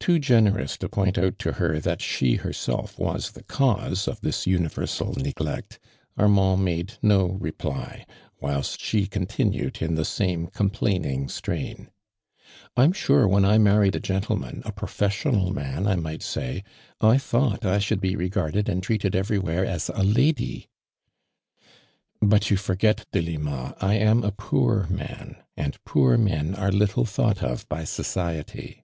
Too 0.00 0.18
generous 0.18 0.76
to 0.78 0.88
point 0.90 1.16
out 1.16 1.38
to 1.38 1.52
her 1.52 1.80
that 1.80 2.02
she 2.02 2.34
harself 2.36 2.98
was 2.98 3.30
the 3.30 3.42
csiuse 3.44 4.06
of 4.06 4.20
this 4.20 4.46
universal 4.46 5.14
neglect, 5.14 5.78
Armand 6.18 6.62
made 6.62 6.94
no 7.00 7.24
reply, 7.40 8.04
whilst 8.38 8.80
she 8.82 9.06
continued 9.06 9.80
in 9.80 9.94
the 9.94 10.04
same 10.04 10.48
complaining 10.48 11.28
strain:'' 11.30 11.90
I'm 12.76 12.92
sure 12.92 13.26
when 13.26 13.44
1 13.44 13.62
married 13.62 13.96
a 13.96 14.00
gentleman, 14.00 14.60
a 14.66 14.72
professional 14.72 15.54
man 15.54 15.84
1 15.84 16.02
may 16.02 16.18
say, 16.18 16.64
I 17.00 17.16
thought 17.16 17.64
I 17.64 17.78
should 17.78 18.02
be 18.02 18.14
regarded 18.14 18.68
and 18.68 18.82
treated 18.82 19.16
everywhere 19.16 19.64
as 19.64 19.88
a 19.88 20.02
lady!" 20.02 20.68
"But 22.20 22.50
you 22.50 22.58
forget, 22.58 23.06
Delima, 23.12 23.74
I 23.80 23.94
am 23.94 24.22
a 24.22 24.32
poor 24.32 24.86
man, 24.90 25.36
and 25.56 25.82
poor 25.86 26.18
men 26.18 26.54
are 26.56 26.70
little 26.72 27.06
thought 27.06 27.42
of 27.42 27.66
by 27.70 27.84
society." 27.84 28.82